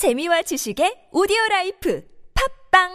[0.00, 2.02] 재미와 지식의 오디오 라이프
[2.32, 2.88] 팝빵!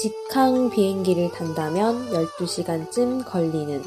[0.00, 3.82] 직항 비행기를 탄다면 12시간쯤 걸리는.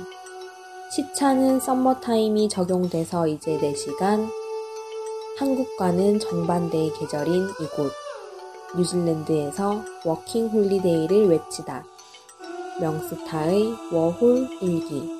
[0.91, 4.29] 시차는 썸머타임이 적용돼서 이제 4시간.
[5.39, 7.91] 한국과는 정반대의 계절인 이곳
[8.77, 11.86] 뉴질랜드에서 워킹 홀리데이를 외치다
[12.80, 15.20] 명스타의 워홀 일기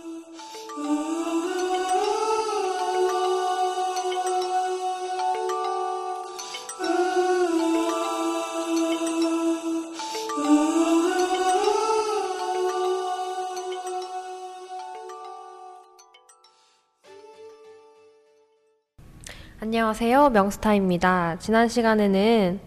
[19.62, 20.30] 안녕하세요.
[20.30, 21.38] 명스타입니다.
[21.40, 22.60] 지난 시간에는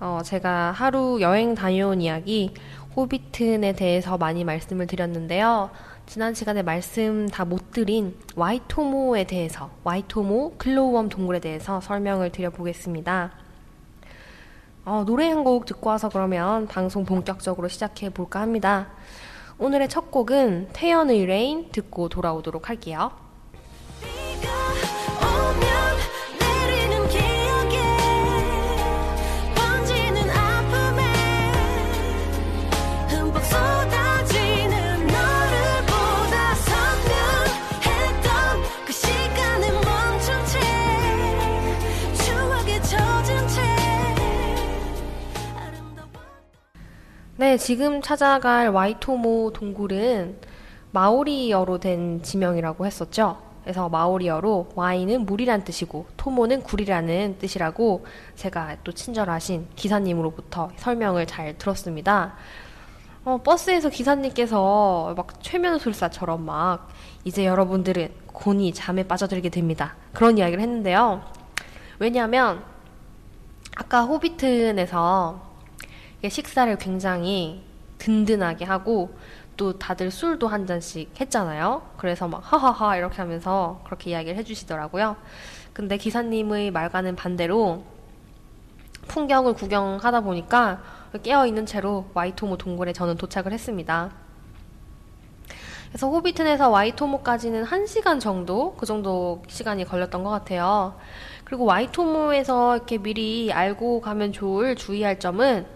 [0.00, 2.52] 어, 제가 하루 여행 다녀온 이야기
[2.96, 5.70] 호비튼에 대해서 많이 말씀을 드렸는데요.
[6.06, 13.32] 지난 시간에 말씀 다 못 드린 와이토모에 대해서 와이토모 glowworm 동굴에 대해서 설명을 드려보겠습니다.
[14.86, 18.88] 어, 노래 한 곡 듣고 와서 그러면 방송 본격적으로 시작해 볼까 합니다.
[19.58, 23.25] 오늘의 첫 곡은 태연의 Rain 듣고 돌아오도록 할게요.
[47.56, 50.36] 네, 지금 찾아갈 와이토모 동굴은
[50.90, 53.38] 마오리어로 된 지명이라고 했었죠.
[53.62, 62.34] 그래서 마오리어로 와이는 물이란 뜻이고 토모는 굴이라는 뜻이라고 제가 또 친절하신 기사님으로부터 설명을 잘 들었습니다.
[63.24, 66.90] 어, 버스에서 기사님께서 막 최면술사처럼 막
[67.24, 69.96] 이제 여러분들은 곤히 잠에 빠져들게 됩니다.
[70.12, 71.22] 그런 이야기를 했는데요.
[72.00, 72.62] 왜냐하면
[73.76, 75.45] 아까 호비튼에서
[76.28, 77.62] 식사를 굉장히
[77.98, 79.16] 든든하게 하고
[79.56, 81.82] 또 다들 술도 한 잔씩 했잖아요.
[81.96, 85.16] 그래서 막 하하하 이렇게 하면서 그렇게 이야기를 해주시더라고요.
[85.72, 87.84] 근데 기사님의 말과는 반대로
[89.08, 90.82] 풍경을 구경하다 보니까
[91.22, 94.12] 깨어있는 채로 와이토모 동굴에 저는 도착을 했습니다.
[95.88, 100.96] 그래서 호비튼에서 와이토모까지는 1시간 정도, 그 정도 시간이 걸렸던 것 같아요.
[101.44, 105.66] 그리고 와이토모에서 이렇게 미리 알고 가면 좋을 주의할 점은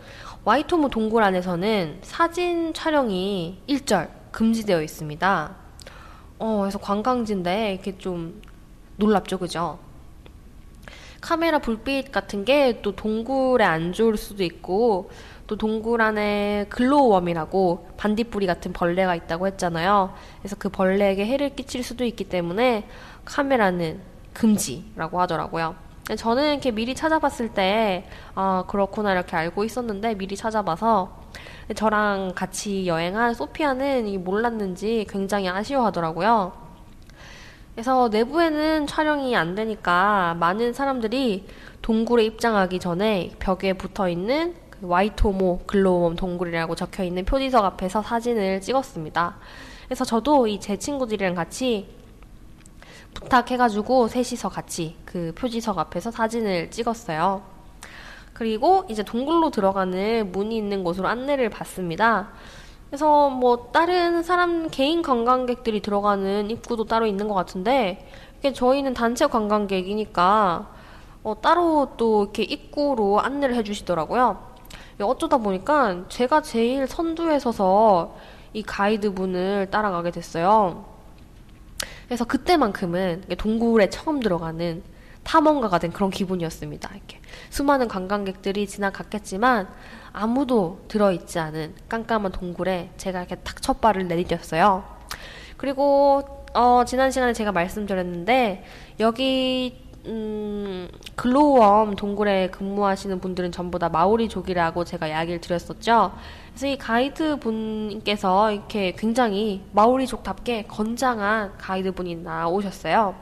[0.44, 5.54] 와이토모 동굴 안에서는 사진 촬영이 일절 금지되어 있습니다.
[6.38, 8.40] 어, 그래서 관광지인데 이렇게 좀
[8.96, 9.78] 놀랍죠, 그죠?
[11.20, 15.10] 카메라 불빛 같은 게 또 동굴에 안 좋을 수도 있고
[15.46, 20.14] 또 동굴 안에 glowworm이라고 반딧불이 같은 벌레가 있다고 했잖아요.
[20.38, 22.88] 그래서 그 벌레에게 해를 끼칠 수도 있기 때문에
[23.26, 24.00] 카메라는
[24.32, 25.89] 금지라고 하더라고요.
[26.16, 31.20] 저는 이렇게 미리 찾아봤을 때, 아, 그렇구나, 이렇게 알고 있었는데, 미리 찾아봐서,
[31.74, 36.52] 저랑 같이 여행한 소피아는 이 몰랐는지 굉장히 아쉬워하더라고요.
[37.74, 41.46] 그래서 내부에는 촬영이 안 되니까 많은 사람들이
[41.82, 48.60] 동굴에 입장하기 전에 벽에 붙어 있는 그 와이토모 글로우홈 동굴이라고 적혀 있는 표지석 앞에서 사진을
[48.60, 49.36] 찍었습니다.
[49.86, 51.88] 그래서 저도 이 제 친구들이랑 같이
[53.14, 57.42] 부탁해가지고 셋이서 같이 그 표지석 앞에서 사진을 찍었어요.
[58.32, 62.30] 그리고 이제 동굴로 들어가는 문이 있는 곳으로 안내를 받습니다.
[62.88, 69.26] 그래서 뭐 다른 사람 개인 관광객들이 들어가는 입구도 따로 있는 것 같은데 이게 저희는 단체
[69.26, 70.70] 관광객이니까
[71.22, 74.50] 어, 따로 또 이렇게 입구로 안내를 해주시더라고요.
[75.02, 78.16] 어쩌다 보니까 제가 제일 선두에 서서
[78.52, 80.84] 이 가이드분을 따라가게 됐어요.
[82.10, 84.82] 그래서 그때만큼은 동굴에 처음 들어가는
[85.22, 86.90] 탐험가가 된 그런 기분이었습니다.
[86.92, 89.68] 이렇게 수많은 관광객들이 지나갔겠지만
[90.12, 94.82] 아무도 들어있지 않은 깜깜한 동굴에 제가 이렇게 탁 첫 발을 내디뎠어요.
[95.56, 98.64] 그리고 어, 지난 시간에 제가 말씀드렸는데
[98.98, 106.12] 여기 음, 글로우웜 동굴에 근무하시는 분들은 전부 다 마오리족이라고 제가 이야기를 드렸었죠.
[106.48, 113.14] 그래서 이 가이드 분께서 이렇게 굉장히 마오리족답게 건장한 가이드 분이 나오셨어요.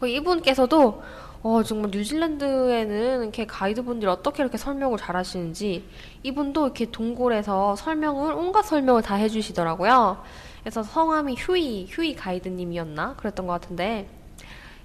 [0.00, 1.02] 그 이분께서도
[1.42, 5.84] 어, 정말 뉴질랜드에는 이렇게 가이드분들이 어떻게 이렇게 설명을 잘 하시는지
[6.22, 10.22] 이분도 이렇게 동굴에서 설명을 온갖 설명을 다 해주시더라고요.
[10.60, 14.08] 그래서 성함이 휴이 휴이 가이드님이었나 그랬던 것 같은데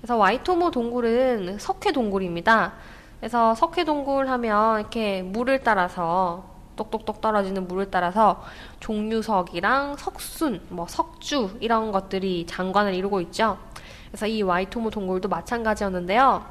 [0.04, 2.74] 그래서 와이토모 동굴은 석회 동굴입니다.
[3.22, 6.44] 그래서 석회 동굴 하면 이렇게 물을 따라서
[6.76, 8.44] 똑똑똑 떨어지는 물을 따라서
[8.82, 13.58] 종류석이랑 석순, 뭐 석주 이런 것들이 장관을 이루고 있죠.
[14.10, 16.44] 그래서 이 와이토모 동굴도 마찬가지였는데요.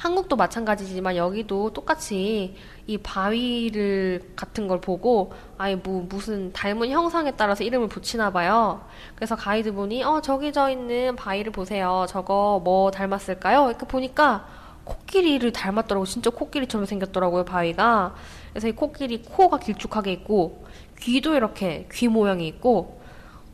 [0.00, 2.56] 한국도 마찬가지지만 여기도 똑같이
[2.86, 8.80] 이 바위를 같은 걸 보고 아예 뭐 무슨 닮은 형상에 따라서 이름을 붙이나 봐요.
[9.14, 12.06] 그래서 가이드분이 어 저기 저 있는 바위를 보세요.
[12.08, 13.68] 저거 뭐 닮았을까요?
[13.68, 14.46] 이렇게 보니까
[14.84, 16.06] 코끼리를 닮았더라고.
[16.06, 18.14] 진짜 코끼리처럼 생겼더라고요, 바위가.
[18.52, 20.64] 그래서 이 코끼리 코가 길쭉하게 있고
[20.98, 23.02] 귀도 이렇게 귀 모양이 있고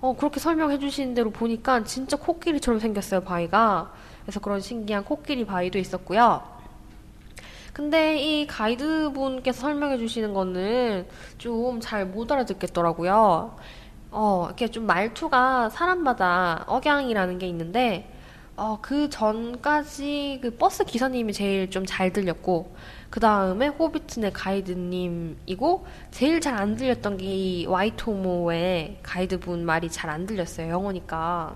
[0.00, 4.05] 어 그렇게 설명해 주시는 대로 보니까 진짜 코끼리처럼 생겼어요, 바위가.
[4.26, 6.42] 그래서 그런 신기한 코끼리 바위도 있었고요.
[7.72, 11.06] 근데 이 가이드분께서 설명해 주시는 거는
[11.38, 13.56] 좀 잘 못 알아듣겠더라고요.
[14.10, 18.10] 어, 이렇게 좀 말투가 사람마다 억양이라는 게 있는데,
[18.56, 22.74] 어, 그 전까지 그 버스 기사님이 제일 좀 잘 들렸고,
[23.10, 30.26] 그 다음에 호비트네 가이드님이고, 제일 잘 안 들렸던 게 이 와이토모의 가이드분 말이 잘 안
[30.26, 31.54] 들렸어요, 영어니까.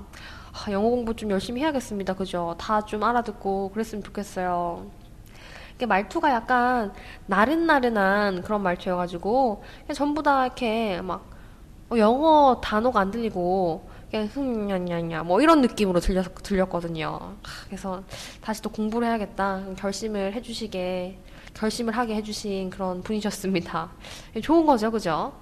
[0.52, 2.14] 아, 영어 공부 좀 열심히 해야겠습니다.
[2.14, 2.54] 그죠?
[2.58, 4.90] 다 좀 알아듣고 그랬으면 좋겠어요.
[5.76, 6.92] 이게 말투가 약간
[7.26, 9.62] 나른나른한 그런 말투여가지고
[9.94, 11.24] 전부 다 이렇게 막
[11.90, 17.36] 어, 영어 단어가 안 들리고 그냥 흠냐냐냐 뭐 이런 느낌으로 들렸, 들렸거든요.
[17.42, 18.02] 하, 그래서
[18.40, 21.18] 다시 또 공부를 해야겠다 결심을 해주시게
[21.54, 23.90] 결심을 하게 해주신 그런 분이셨습니다.
[24.42, 25.32] 좋은 거죠, 그죠?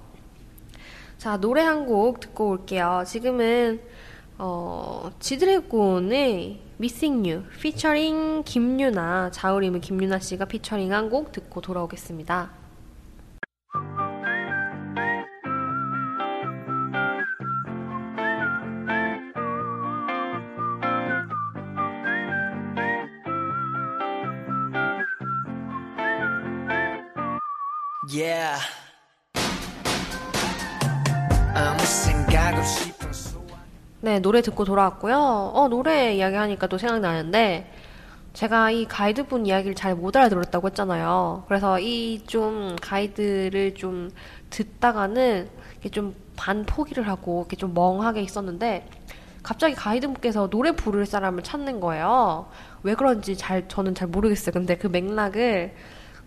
[1.17, 3.03] 자 노래 한 곡 듣고 올게요.
[3.05, 3.81] 지금은
[4.41, 12.57] 어, 지드래곤의 Missing You 피처링 김유나 자우림은 김유나 씨가 피처링한 곡 듣고 돌아오겠습니다.
[28.11, 28.59] Yeah.
[34.01, 35.15] 네, 노래 듣고 돌아왔고요.
[35.53, 37.71] 어, 노래 이야기하니까 또 생각나는데,
[38.33, 41.43] 제가 이 가이드분 이야기를 잘 못 알아들었다고 했잖아요.
[41.47, 44.11] 그래서 이 좀 가이드를 좀
[44.49, 48.87] 듣다가는 이렇게 좀 반 포기를 하고 이렇게 좀 멍하게 있었는데,
[49.43, 52.47] 갑자기 가이드분께서 노래 부를 사람을 찾는 거예요.
[52.83, 54.53] 왜 그런지 잘, 저는 잘 모르겠어요.
[54.53, 55.73] 근데 그 맥락을,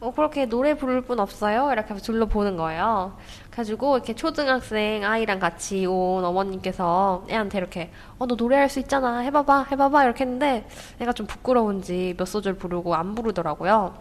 [0.03, 1.71] 어, 그렇게 노래 부를 분 없어요?
[1.71, 3.17] 이렇게 둘러보는 거예요.
[3.51, 9.67] 그래가지고 이렇게 초등학생 아이랑 같이 온 어머님께서 애한테 이렇게 어 너 노래할 수 있잖아 해봐봐
[9.71, 10.67] 해봐봐 이렇게 했는데
[11.01, 13.95] 애가 좀 부끄러운지 몇 소절 부르고 안 부르더라고요.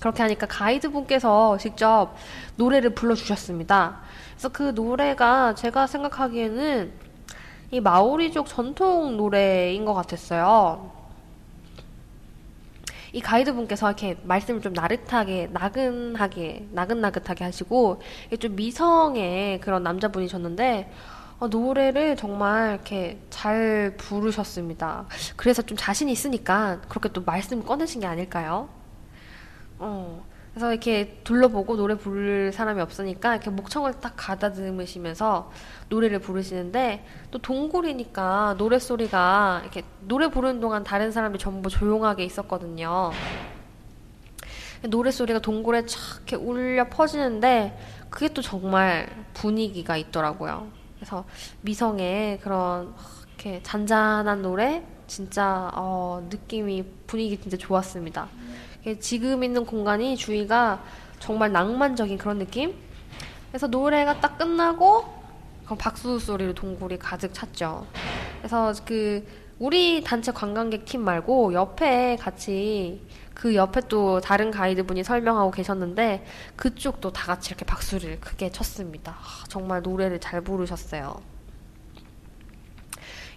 [0.00, 2.14] 그렇게 하니까 가이드분께서 직접
[2.56, 3.98] 노래를 불러주셨습니다.
[4.32, 6.92] 그래서 그 노래가 제가 생각하기에는
[7.72, 10.95] 이 마오리족 전통 노래인 것 같았어요.
[13.16, 18.02] 이 가이드 분께서 이렇게 말씀을 좀 나긋하게, 나근하게, 나긋나긋하게 하시고,
[18.38, 20.92] 좀 미성의 그런 남자분이셨는데,
[21.38, 25.06] 어, 노래를 정말 이렇게 잘 부르셨습니다.
[25.34, 28.68] 그래서 좀 자신 있으니까 그렇게 또 말씀 꺼내신 게 아닐까요?
[29.78, 30.22] 어,
[30.56, 35.52] 그래서 이렇게 둘러보고 노래 부를 사람이 없으니까 이렇게 목청을 딱 가다듬으시면서
[35.90, 43.10] 노래를 부르시는데 또 동굴이니까 노래 소리가 이렇게 노래 부르는 동안 다른 사람들이 전부 조용하게 있었거든요.
[44.88, 50.68] 노래 소리가 동굴에 촥 이렇게 울려 퍼지는데 그게 또 정말 분위기가 있더라고요.
[50.96, 51.26] 그래서
[51.60, 52.94] 미성의 그런
[53.34, 58.30] 이렇게 잔잔한 노래 진짜 어, 느낌이 분위기 진짜 좋았습니다.
[58.86, 60.80] 이게 지금 있는 공간이 주위가
[61.18, 62.72] 정말 낭만적인 그런 느낌?
[63.50, 65.04] 그래서 노래가 딱 끝나고
[65.76, 67.84] 박수 소리로 동굴이 가득 찼죠.
[68.38, 69.26] 그래서 그
[69.58, 76.24] 우리 단체 관광객 팀 말고 옆에 같이 그 옆에 또 다른 가이드분이 설명하고 계셨는데
[76.54, 79.16] 그쪽도 다 같이 이렇게 박수를 크게 쳤습니다.
[79.18, 81.20] 아, 정말 노래를 잘 부르셨어요.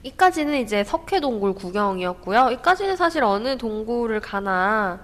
[0.03, 2.51] 이까지는 이제 석회동굴 구경이었고요.
[2.51, 4.99] 이까지는 사실 어느 동굴을 가나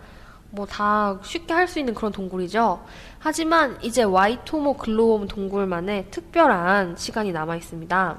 [0.56, 2.84] 뭐 다 쉽게 할 수 있는 그런 동굴이죠.
[3.20, 8.18] 하지만 이제 와이토모 글로움 동굴만의 특별한 시간이 남아 있습니다.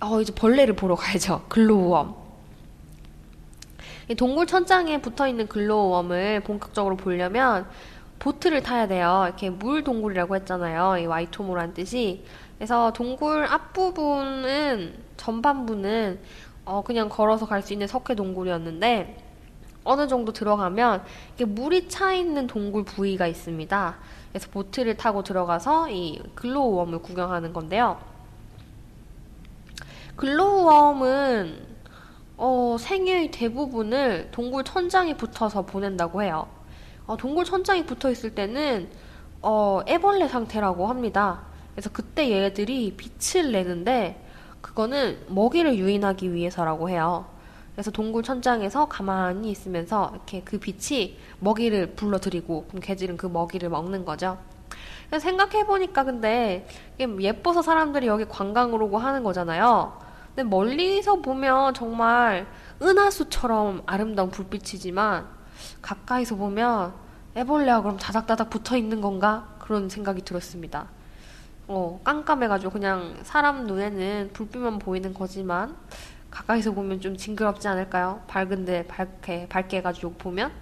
[0.00, 1.44] 어, 이제 벌레를 보러 가야죠.
[1.50, 2.14] 글로우엄.
[4.08, 7.66] 이 동굴 천장에 붙어 있는 glowworm을 본격적으로 보려면
[8.18, 9.24] 보트를 타야 돼요.
[9.26, 10.98] 이렇게 물 동굴이라고 했잖아요.
[10.98, 12.24] 이 와이토모란 뜻이.
[12.56, 16.20] 그래서 동굴 앞부분은 전반부는
[16.66, 19.23] 어, 그냥 걸어서 갈 수 있는 석회 동굴이었는데
[19.84, 23.96] 어느 정도 들어가면 이게 물이 차 있는 동굴 부위가 있습니다.
[24.30, 27.98] 그래서 보트를 타고 들어가서 이 glowworm을 구경하는 건데요.
[30.16, 31.74] glowworm은
[32.36, 36.48] 어, 생애의 대부분을 동굴 천장에 붙어서 보낸다고 해요.
[37.06, 38.90] 어, 동굴 천장이 붙어 있을 때는
[39.42, 41.42] 어, 애벌레 상태라고 합니다.
[41.72, 44.20] 그래서 그때 얘들이 빛을 내는데
[44.60, 47.26] 그거는 먹이를 유인하기 위해서라고 해요.
[47.74, 54.04] 그래서 동굴 천장에서 가만히 있으면서 이렇게 그 빛이 먹이를 불러들이고 그럼 걔들은 그 먹이를 먹는
[54.04, 54.38] 거죠.
[55.18, 56.66] 생각해보니까 근데
[56.98, 60.00] 예뻐서 사람들이 여기 관광으로 오고 하는 거잖아요.
[60.34, 62.46] 근데 멀리서 보면 정말
[62.82, 65.26] 은하수처럼 아름다운 불빛이지만
[65.82, 66.94] 가까이서 보면
[67.36, 69.48] 애벌레가 그럼 다닥다닥 붙어 있는 건가?
[69.58, 70.86] 그런 생각이 들었습니다.
[71.66, 75.74] 어, 깜깜해가지고 그냥 사람 눈에는 불빛만 보이는 거지만
[76.34, 78.22] 가까이서 보면 좀 징그럽지 않을까요?
[78.26, 80.52] 밝은데 밝게, 밝게 해가지고 보면?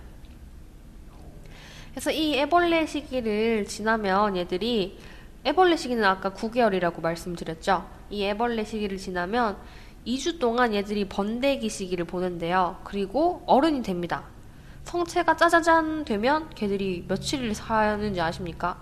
[1.90, 4.98] 그래서 이 애벌레 시기를 지나면 얘들이
[5.44, 7.88] 애벌레 시기는 아까 9개월이라고 말씀드렸죠.
[8.10, 9.56] 이 애벌레 시기를 지나면
[10.06, 12.78] 2주 동안 얘들이 번데기 시기를 보는데요.
[12.84, 14.24] 그리고 어른이 됩니다.
[14.84, 18.76] 성체가 짜자잔 되면 걔들이 며칠을 사는지 아십니까?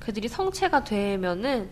[0.00, 1.70] 걔들이 성체가 되면은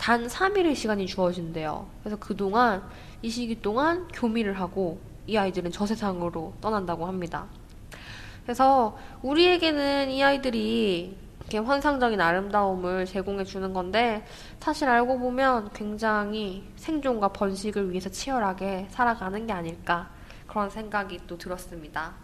[0.00, 1.86] 단 3일의 시간이 주어진대요.
[2.02, 2.82] 그래서 그동안
[3.20, 7.44] 이 시기 동안 교미를 하고 이 아이들은 저 세상으로 떠난다고 합니다.
[8.42, 14.24] 그래서 우리에게는 이 아이들이 이렇게 환상적인 아름다움을 제공해 주는 건데
[14.58, 20.08] 사실 알고 보면 굉장히 생존과 번식을 위해서 치열하게 살아가는 게 아닐까
[20.46, 22.14] 그런 생각이 또 들었습니다.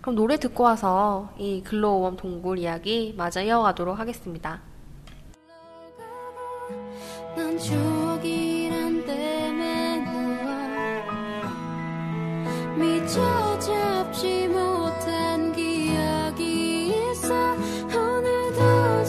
[0.00, 4.69] 그럼 노래 듣고 와서 이 글로우웜 동굴 이야기 마저 이어가도록 하겠습니다.
[12.76, 17.54] 미처 잡지 못한 기억이 있어.
[17.94, 19.04] 오늘도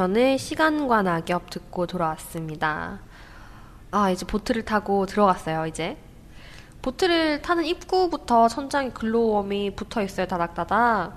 [0.00, 3.00] 뮤지션의 시간과 낙엽 듣고 돌아왔습니다.
[3.90, 5.98] 아, 이제 보트를 타고 들어갔어요, 이제.
[6.80, 11.12] 보트를 타는 입구부터 천장에 글로우웜이 붙어 있어요, 다닥다닥.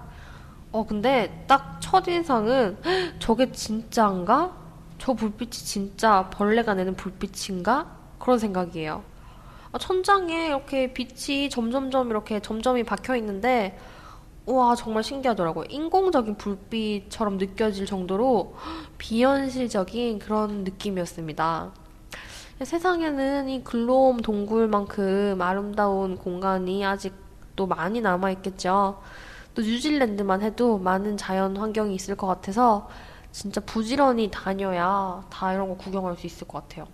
[0.73, 4.51] 어, 근데 딱 첫인상은 "헉, 저게 진짜인가?
[4.97, 7.87] 저 불빛이 진짜 벌레가 내는 불빛인가?
[8.19, 9.03] 그런 생각이에요.
[9.71, 13.77] 아, 천장에 이렇게 빛이 점점점 이렇게 점점이 박혀 있는데
[14.45, 15.65] 우와 정말 신기하더라고요.
[15.69, 18.55] 인공적인 불빛처럼 느껴질 정도로
[18.97, 21.71] 비현실적인 그런 느낌이었습니다.
[22.61, 29.01] 세상에는 이 글로움 동굴만큼 아름다운 공간이 아직도 많이 남아있겠죠.
[29.55, 32.89] 또 뉴질랜드만 해도 많은 자연 환경이 있을 것 같아서
[33.31, 36.87] 진짜 부지런히 다녀야 다 이런 거 구경할 수 있을 것 같아요.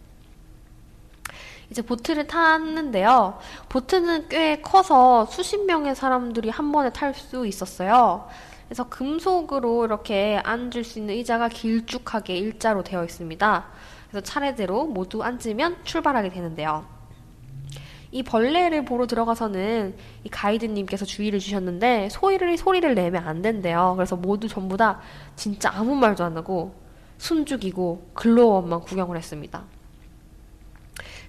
[1.72, 3.38] 이제 보트를 탔는데요.
[3.70, 8.28] 보트는 꽤 커서 수십 명의 사람들이 한 번에 탈 수 있었어요.
[8.68, 13.66] 그래서 금속으로 이렇게 앉을 수 있는 의자가 길쭉하게 일자로 되어 있습니다.
[14.10, 16.86] 그래서 차례대로 모두 앉으면 출발하게 되는데요.
[18.12, 23.94] 이 벌레를 보러 들어가서는 이 가이드님께서 주의를 주셨는데 소리를 소리를 내면 안 된대요.
[23.96, 25.00] 그래서 모두 전부 다
[25.36, 26.74] 진짜 아무 말도 안 하고
[27.20, 29.64] 숨죽이고 글로우업만 구경을 했습니다.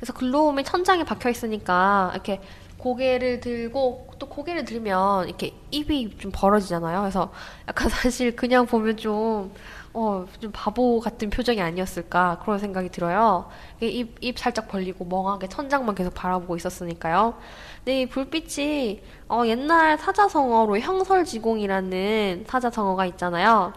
[0.00, 2.40] 그래서 글로움이 천장에 박혀 있으니까 이렇게
[2.78, 7.00] 고개를 들고 또 고개를 들면 이렇게 입이 좀 벌어지잖아요.
[7.00, 7.30] 그래서
[7.68, 9.52] 약간 사실 그냥 보면 좀
[9.92, 13.50] 어, 좀 바보 같은 표정이 아니었을까 그런 생각이 들어요.
[13.80, 17.34] 입, 입 살짝 벌리고 멍하게 천장만 계속 바라보고 있었으니까요.
[17.78, 23.74] 근데 이 불빛이 어, 옛날 사자성어로 형설지공이라는 사자성어가 있잖아요.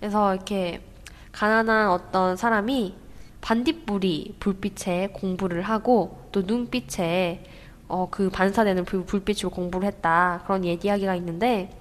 [0.00, 0.82] 그래서 이렇게
[1.30, 3.01] 가난한 어떤 사람이
[3.42, 7.44] 반딧불이 불빛에 공부를 하고 또 눈빛에
[7.88, 10.40] 어, 그 반사되는 불, 불빛으로 공부를 했다.
[10.44, 11.76] 그런 옛 이야기가 있는데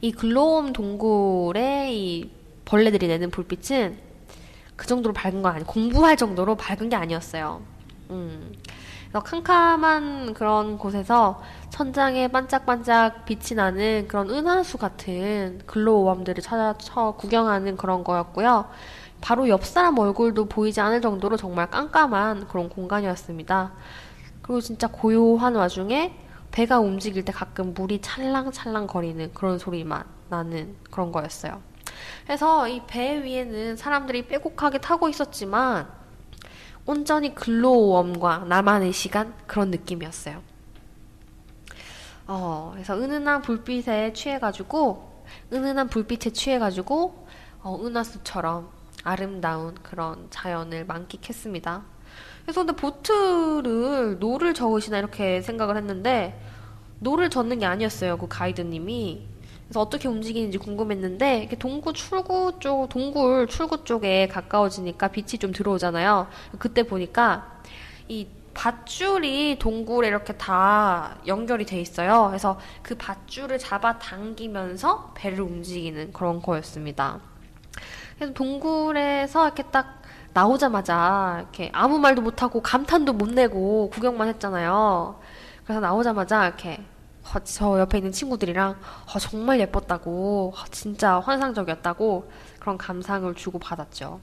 [0.00, 2.30] 이 글로움 동굴의 이
[2.64, 3.98] 벌레들이 내는 불빛은
[4.76, 7.60] 그 정도로 밝은 건 아니, 공부할 정도로 밝은 게 아니었어요.
[8.10, 8.52] 음.
[9.08, 11.40] 그래서 캄캄한 그런 곳에서
[11.70, 18.68] 천장에 반짝반짝 빛이 나는 그런 은하수 같은 글로우웜들을 찾아 쳐 구경하는 그런 거였고요.
[19.20, 23.72] 바로 옆 사람 얼굴도 보이지 않을 정도로 정말 깜깜한 그런 공간이었습니다.
[24.42, 26.14] 그리고 진짜 고요한 와중에
[26.50, 31.60] 배가 움직일 때 가끔 물이 찰랑찰랑 거리는 그런 소리만 나는 그런 거였어요.
[32.26, 35.88] 그래서 이 배 위에는 사람들이 빼곡하게 타고 있었지만
[36.86, 40.42] 온전히 글로우웜과 나만의 시간 그런 느낌이었어요.
[42.26, 47.26] 어, 그래서 은은한 불빛에 취해가지고 은은한 불빛에 취해가지고
[47.62, 48.68] 어, 은하수처럼
[49.04, 51.82] 아름다운 그런 자연을 만끽했습니다.
[52.42, 56.40] 그래서 근데 보트를 노를 저으시나 이렇게 생각을 했는데
[56.98, 58.16] 노를 젓는 게 아니었어요.
[58.16, 59.26] 그 가이드님이
[59.64, 66.28] 그래서 어떻게 움직이는지 궁금했는데 이렇게 동구 출구 쪽 동굴 출구 쪽에 가까워지니까 빛이 좀 들어오잖아요.
[66.58, 67.60] 그때 보니까
[68.08, 72.26] 이 밧줄이 동굴에 이렇게 다 연결이 돼 있어요.
[72.28, 77.20] 그래서 그 밧줄을 잡아 당기면서 배를 움직이는 그런 거였습니다.
[78.16, 80.02] 그래서 동굴에서 이렇게 딱
[80.32, 85.20] 나오자마자 이렇게 아무 말도 못하고 감탄도 못 내고 구경만 했잖아요.
[85.64, 86.84] 그래서 나오자마자 이렇게
[87.24, 88.76] 어, 저 옆에 있는 친구들이랑
[89.14, 92.30] 어, 정말 예뻤다고 어, 진짜 환상적이었다고
[92.60, 94.20] 그런 감상을 주고 받았죠.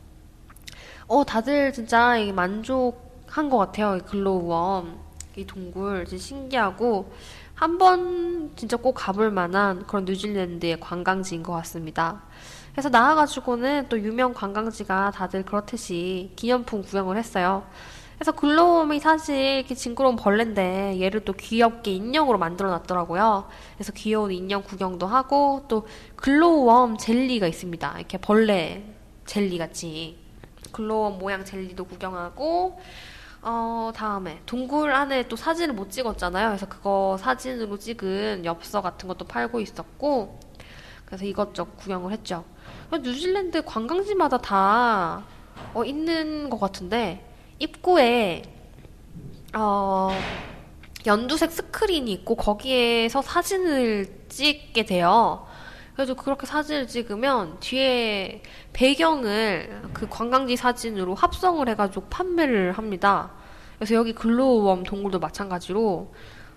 [1.07, 3.97] 어 다들 진짜 이 만족한 것 같아요.
[3.97, 4.97] 이 글로우웜
[5.35, 7.11] 이 동굴 진짜 신기하고
[7.55, 12.21] 한번 진짜 꼭 가볼 만한 그런 뉴질랜드의 관광지인 것 같습니다.
[12.71, 17.63] 그래서 나와가지고는 또 유명 관광지가 다들 그렇듯이 기념품 구경을 했어요.
[18.15, 23.47] 그래서 glowworm이 사실 이렇게 징그러운 벌레인데 얘를 또 귀엽게 인형으로 만들어 놨더라고요.
[23.75, 25.87] 그래서 귀여운 인형 구경도 하고 또
[26.17, 27.95] glowworm 젤리가 있습니다.
[27.97, 28.85] 이렇게 벌레
[29.25, 30.19] 젤리 같이
[30.71, 32.79] glowworm 모양 젤리도 구경하고
[33.41, 36.49] 어 다음에 동굴 안에 또 사진을 못 찍었잖아요.
[36.49, 40.39] 그래서 그거 사진으로 찍은 엽서 같은 것도 팔고 있었고
[41.11, 42.45] 그래서 이것저것 구경을 했죠.
[42.89, 45.25] 뉴질랜드 관광지마다 다
[45.73, 48.43] 어, 있는 것 같은데 입구에
[49.53, 50.17] 어,
[51.05, 55.45] 연두색 스크린이 있고 거기에서 사진을 찍게 돼요.
[55.95, 58.41] 그래서 그렇게 사진을 찍으면 뒤에
[58.71, 63.31] 배경을 그 관광지 사진으로 합성을 해가지고 판매를 합니다.
[63.75, 66.13] 그래서 여기 glowworm 동굴도 마찬가지로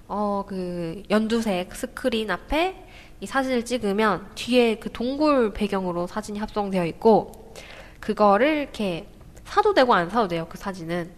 [0.07, 2.85] 어, 그 연두색 스크린 앞에
[3.21, 7.55] 이 사진을 찍으면 뒤에 그 동굴 배경으로 사진이 합성되어 있고
[8.01, 9.09] 그거를 이렇게
[9.45, 10.47] 사도 되고 안 사도 돼요.
[10.49, 11.11] 그 사진은.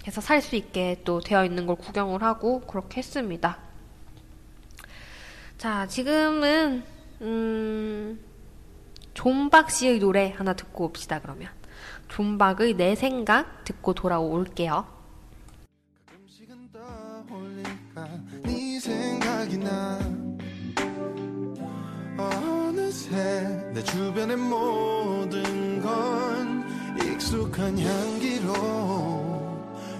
[0.00, 3.58] 그래서 살 수 있게 또 되어 있는 걸 구경을 하고 그렇게 했습니다.
[5.58, 6.84] 자, 지금은
[7.22, 8.20] 음,
[9.14, 11.48] 존박 씨의 노래 하나 듣고 옵시다 그러면.
[12.08, 14.86] 존박의 내 생각 듣고 돌아올게요.
[16.06, 18.08] 가끔씩은 떠올릴까
[18.44, 19.98] 네 생각이 나
[22.86, 23.16] 어느새
[23.72, 26.64] 내 주변의 모든 건
[27.04, 28.52] 익숙한 향기로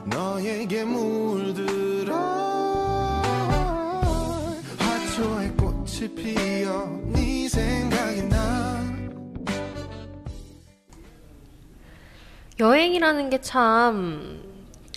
[0.06, 2.14] 너에게 물들어
[4.78, 8.80] 화초에 꽃이 피어 네 생각이 나
[12.60, 14.44] 여행이라는 게 참,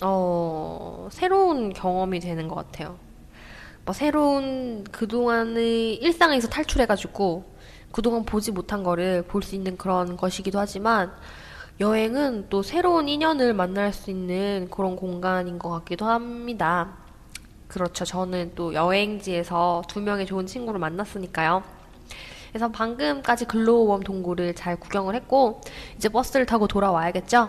[0.00, 3.00] 어, 새로운 경험이 되는 것 같아요.
[3.84, 7.49] 뭐, 새로운 그동안의 일상에서 탈출해가지고,
[7.92, 11.12] 그동안 보지 못한 거를 볼 수 있는 그런 것이기도 하지만,
[11.80, 16.92] 여행은 또 새로운 인연을 만날 수 있는 그런 공간인 것 같기도 합니다.
[17.68, 18.04] 그렇죠.
[18.04, 21.62] 저는 또 여행지에서 두 명의 좋은 친구를 만났으니까요.
[22.50, 25.60] 그래서 방금까지 글로우웜 동굴을 잘 구경을 했고
[25.96, 27.48] 이제 버스를 타고 돌아와야겠죠?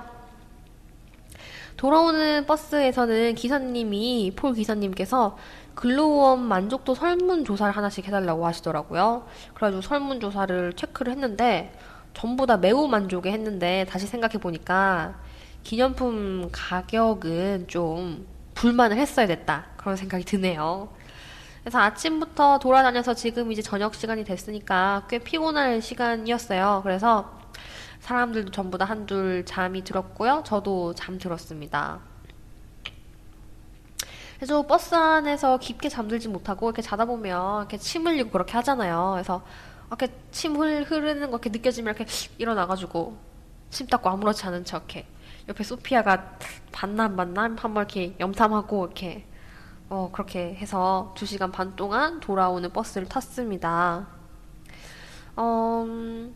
[1.75, 5.36] 돌아오는 버스에서는 기사님이 폴 기사님께서
[5.75, 9.25] 글로우웜 만족도 설문조사를 하나씩 해달라고 하시더라고요.
[9.53, 11.73] 그래가지고 설문조사를 체크를 했는데
[12.13, 15.15] 전부 다 매우 만족해 했는데 다시 생각해 보니까
[15.63, 20.89] 기념품 가격은 좀 불만을 했어야 됐다 그런 생각이 드네요.
[21.62, 26.81] 그래서 아침부터 돌아다녀서 지금 이제 저녁 시간이 됐으니까 꽤 피곤할 시간이었어요.
[26.84, 27.39] 그래서
[27.99, 30.41] 사람들도 전부 다 한둘 잠이 들었고요.
[30.43, 31.99] 저도 잠 들었습니다.
[34.41, 39.12] 그래서 버스 안에서 깊게 잠들지 못하고 이렇게 자다 보면 이렇게 침 흘리고 그렇게 하잖아요.
[39.13, 39.43] 그래서
[39.88, 43.15] 이렇게 침 흘- 흐르는 거 이렇게 느껴지면 이렇게 일어나가지고
[43.69, 45.06] 침 닦고 아무렇지 않은 척 이렇게
[45.47, 46.38] 옆에 소피아가
[46.71, 49.27] 봤나 안 봤나 한번 이렇게 염탐하고 이렇게
[49.89, 54.08] 어, 그렇게 해서 2시간 반 동안 돌아오는 버스를 탔습니다.
[55.36, 56.34] 어, 음,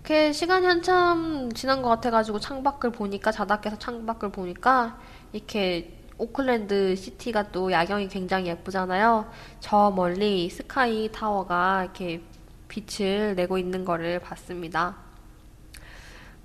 [0.00, 4.98] 이렇게 시간이 한참 지난 것 같아가지고 창밖을 보니까, 자다 깨서 창밖을 보니까,
[5.32, 9.30] 이렇게 오클랜드 시티가 또 야경이 굉장히 예쁘잖아요.
[9.60, 12.20] 저 멀리 스카이 타워가 이렇게
[12.68, 14.96] 빛을 내고 있는 거를 봤습니다.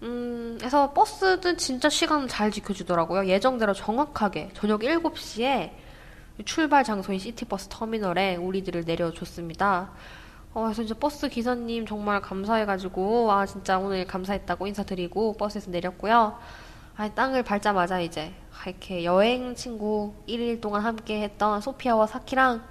[0.03, 3.27] 음, 그래서 버스는 진짜 시간을 잘 지켜주더라고요.
[3.27, 5.71] 예정대로 정확하게 저녁 7시에
[6.45, 9.91] 출발 장소인 시티버스 터미널에 우리들을 내려줬습니다.
[10.53, 16.37] 어, 그래서 이제 버스 기사님 정말 감사해가지고, 아, 진짜 오늘 감사했다고 인사드리고 버스에서 내렸고요.
[16.97, 18.33] 아, 땅을 밟자마자 이제
[18.65, 22.63] 이렇게 여행 친구 1일 동안 함께 했던 소피아와 사키랑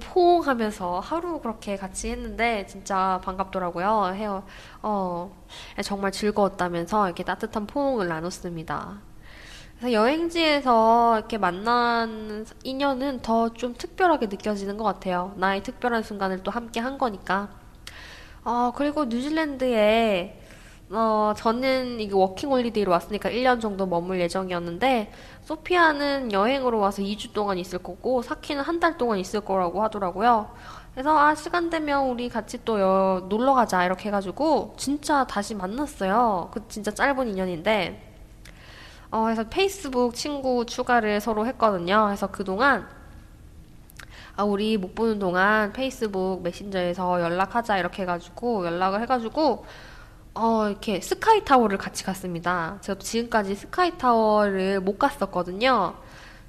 [0.00, 4.12] 포옹 하면서 하루 그렇게 같이 했는데 진짜 반갑더라고요.
[4.14, 4.44] 헤어,
[4.82, 5.36] 어,
[5.84, 8.98] 정말 즐거웠다면서 이렇게 따뜻한 포옹을 나눴습니다.
[9.78, 15.34] 그래서 여행지에서 이렇게 만난 인연은 더 좀 특별하게 느껴지는 것 같아요.
[15.36, 17.50] 나의 특별한 순간을 또 함께 한 거니까.
[18.44, 20.40] 어, 그리고 뉴질랜드에,
[20.90, 27.58] 어, 저는 이게 워킹 홀리데이로 왔으니까 1년 정도 머물 예정이었는데, 소피아는 여행으로 와서 2주 동안
[27.58, 30.50] 있을 거고, 사키는 한 달 동안 있을 거라고 하더라고요.
[30.94, 36.50] 그래서, 아, 시간 되면 우리 같이 또 여, 놀러 가자, 이렇게 해가지고, 진짜 다시 만났어요.
[36.52, 38.02] 그 진짜 짧은 인연인데,
[39.10, 42.04] 어, 그래서 페이스북 친구 추가를 서로 했거든요.
[42.06, 42.88] 그래서 그동안
[44.36, 49.64] 아, 우리 못 보는 동안 페이스북 메신저에서 연락하자 이렇게 해가지고 연락을 해가지고
[50.36, 52.78] 어, 이렇게 스카이 타워를 같이 갔습니다.
[52.82, 55.94] 제가 지금까지 스카이 타워를 못 갔었거든요.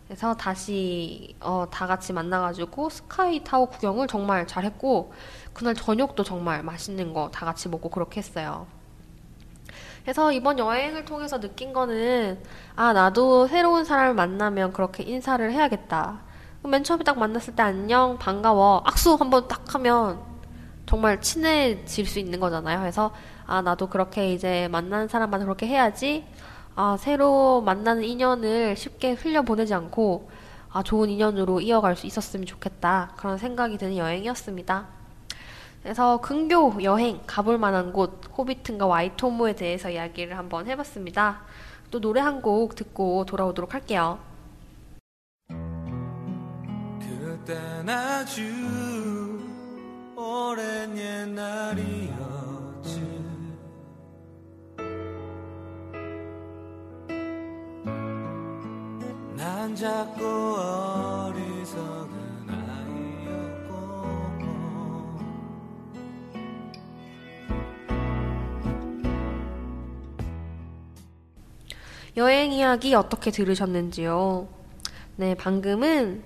[0.07, 5.13] 그래서 다시 어, 다 같이 만나가지고 스카이 타워 구경을 정말 잘했고
[5.53, 8.67] 그날 저녁도 정말 맛있는 거 다 같이 먹고 그렇게 했어요.
[10.03, 12.41] 그래서 이번 여행을 통해서 느낀 거는,
[12.75, 16.21] 아, 나도 새로운 사람을 만나면 그렇게 인사를 해야겠다.
[16.63, 20.19] 맨 처음에 딱 만났을 때 안녕, 반가워, 악수 한번 딱 하면
[20.85, 22.79] 정말 친해질 수 있는 거잖아요.
[22.79, 23.11] 그래서,
[23.47, 26.25] 아, 나도 그렇게 이제 만나는 사람만 그렇게 해야지,
[26.75, 30.29] 아, 새로 만나는 인연을 쉽게 흘려보내지 않고,
[30.71, 33.13] 아, 좋은 인연으로 이어갈 수 있었으면 좋겠다.
[33.17, 34.85] 그런 생각이 드는 여행이었습니다.
[35.81, 41.41] 그래서 근교 여행 가볼 만한 곳 호비튼과 와이토모에 대해서 이야기를 한번 해봤습니다.
[41.89, 44.19] 또 노래 한 곡 듣고 돌아오도록 할게요.
[46.99, 48.41] 그땐 아주
[50.17, 52.36] 오랜 옛날이었
[59.67, 60.23] 난 작고
[60.55, 63.73] 어리석은 아이였고
[72.15, 74.47] 여행 이야기 어떻게 들으셨는지요?
[75.17, 76.23] 네, 방금은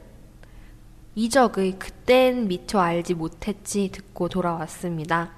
[1.15, 5.31] 이적의 그땐 미처 알지 못했지 듣고 돌아왔습니다.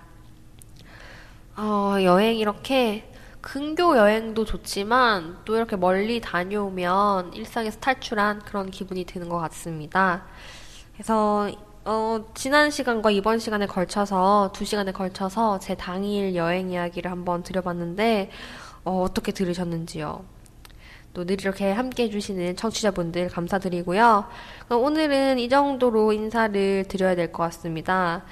[1.56, 3.13] 어, 여행 이렇게
[3.44, 10.24] 근교 여행도 좋지만 또 이렇게 멀리 다녀오면 일상에서 탈출한 그런 기분이 드는 것 같습니다.
[10.94, 11.52] 그래서
[11.84, 18.32] 어, 지난 시간과 이번 시간에 걸쳐서 두 시간에 걸쳐서 제 당일 여행 이야기를 한번 드려봤는데
[18.86, 20.24] 어, 어떻게 들으셨는지요?
[21.14, 24.26] 또 늘 이렇게 함께 해주시는 청취자분들 감사드리고요.
[24.72, 28.24] 오늘은 이 정도로 인사를 드려야 될 것 같습니다.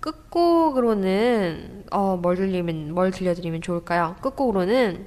[0.00, 4.16] 끝곡으로는 어, 뭘 들리면 뭘 들려드리면 좋을까요?
[4.20, 5.06] 끝곡으로는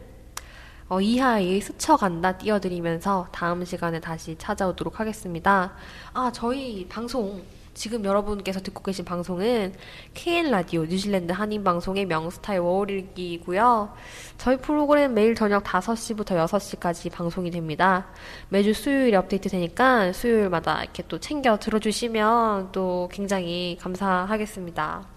[0.90, 5.74] 어, 이하의 스쳐간다 띄워드리면서 다음 시간에 다시 찾아오도록 하겠습니다.
[6.14, 7.42] 아, 저희 방송
[7.74, 9.74] 지금 여러분께서 듣고 계신 방송은
[10.14, 13.94] KN 라디오 뉴질랜드 한인 방송의 명스타의 워홀일기이고요.
[14.38, 18.08] 저희 프로그램 매일 저녁 5시부터 6시까지 방송이 됩니다.
[18.50, 25.08] 매주 수요일에 업데이트 되니까 수요일마다 이렇게 또 챙겨 들어주시면 또 굉장히 감사하겠습니다.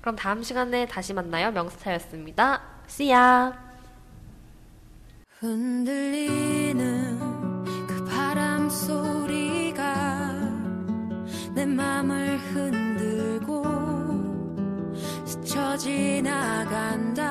[0.00, 1.52] 그럼 다음 시간에 다시 만나요.
[1.52, 2.60] 명스타였습니다.
[2.88, 3.12] See!
[5.38, 7.31] 흔들리는
[11.62, 13.62] 내 맘을 흔들고
[15.24, 17.22] 스쳐 지나간다.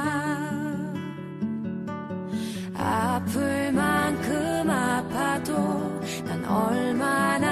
[2.74, 5.54] 아플 만큼 아파도
[6.24, 7.51] 난 얼마나